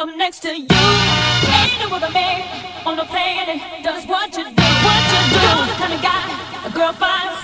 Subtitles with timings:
[0.00, 0.66] up next to you.
[0.70, 2.40] Ain't no other man
[2.86, 4.62] on the planet does what you do.
[4.86, 5.40] What you do.
[5.44, 7.39] You're the kind of guy a girl finds.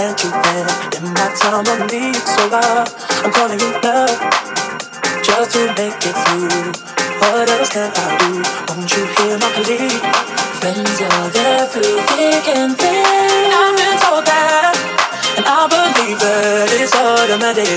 [0.00, 0.64] and you when
[0.96, 2.88] in my time of need so loud.
[3.20, 4.16] I'm calling you love
[5.20, 6.72] just to make it through.
[7.20, 8.40] What else can I do?
[8.68, 9.92] Won't you hear my plea?
[10.56, 13.52] Friends are there through thick and thin.
[13.60, 14.72] I've been told that,
[15.36, 17.76] and I believe that it's automatic.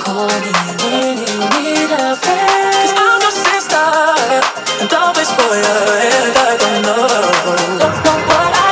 [0.00, 2.80] Call me when you need a friend.
[2.80, 3.88] Cause I'm your sister,
[4.80, 5.76] and always for you,
[6.16, 6.96] and I don't know.
[7.76, 8.67] Don't know what I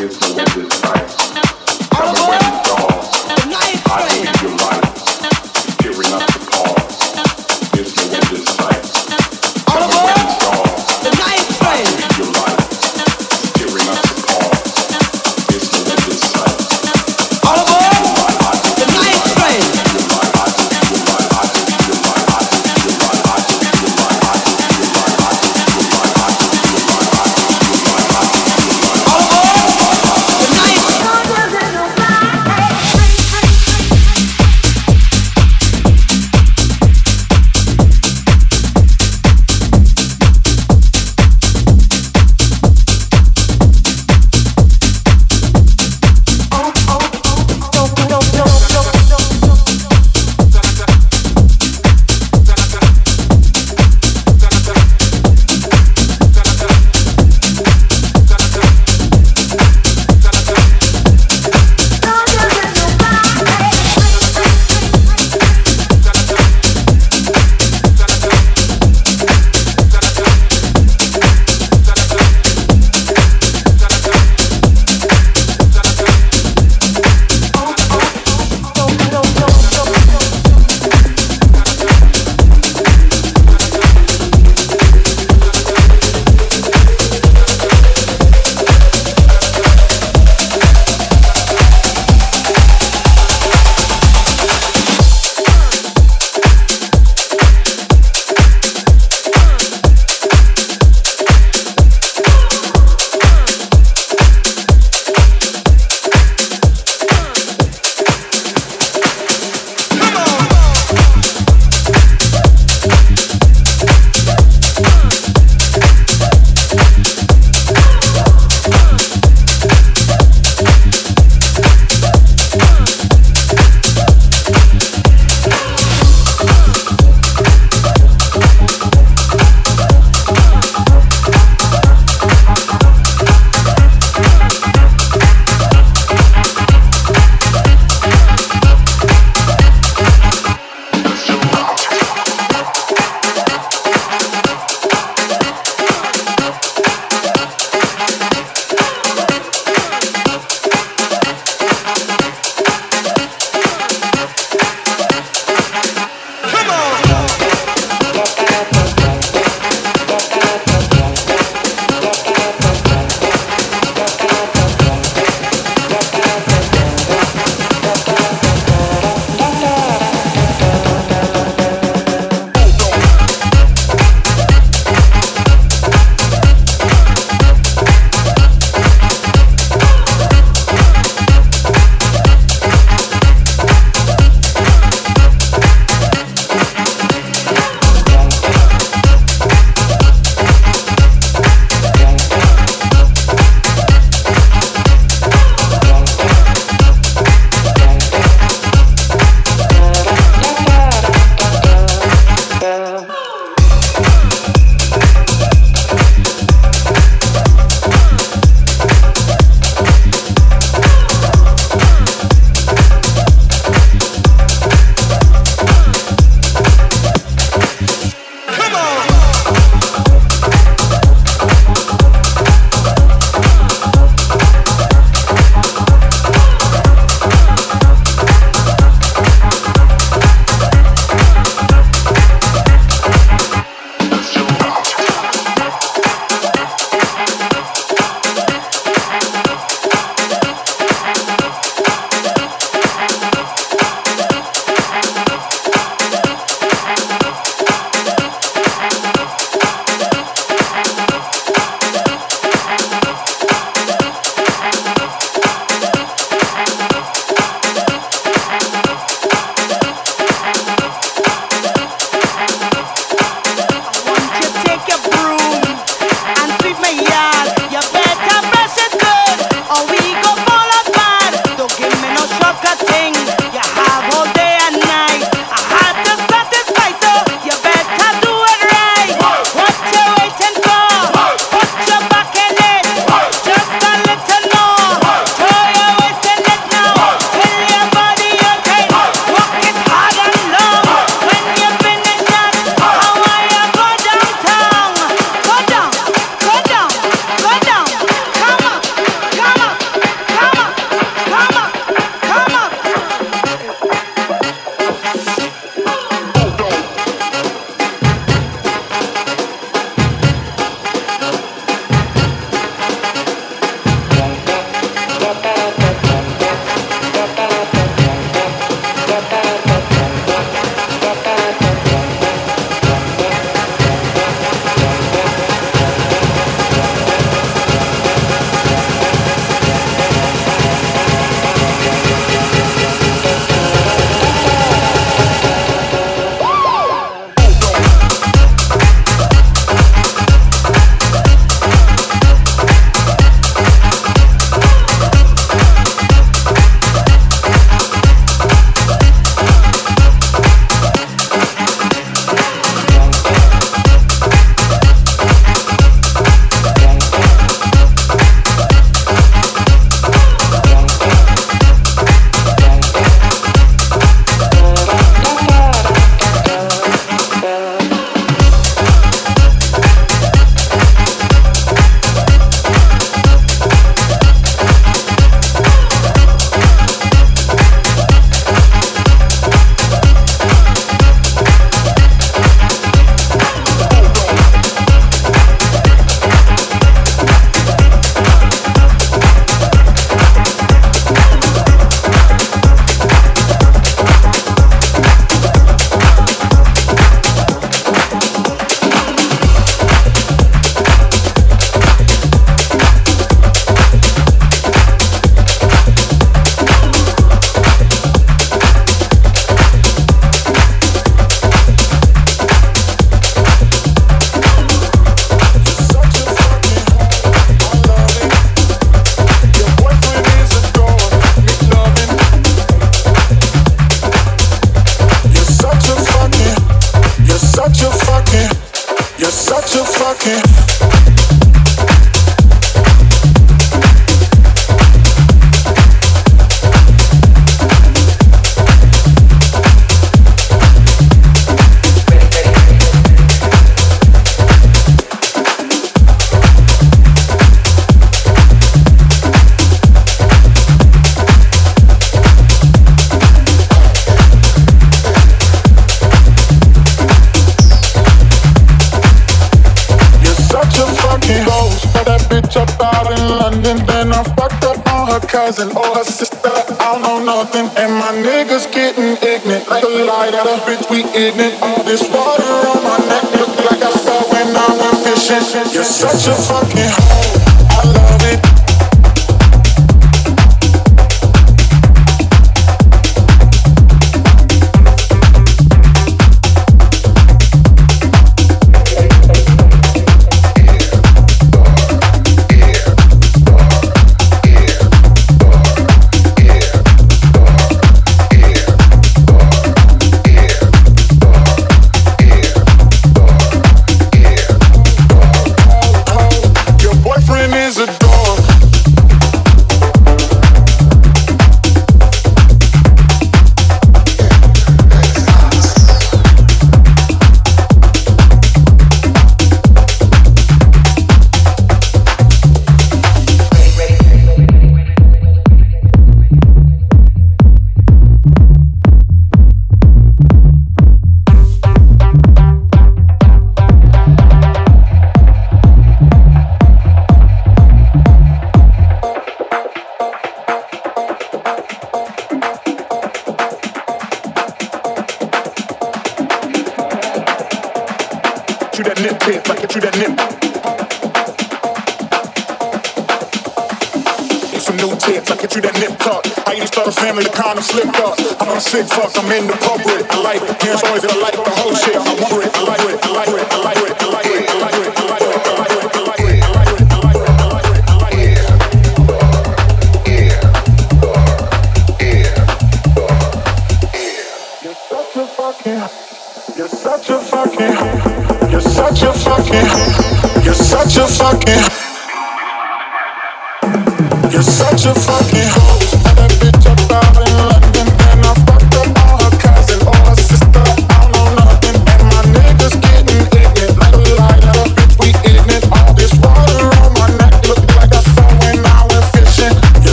[0.00, 1.19] gives no end its.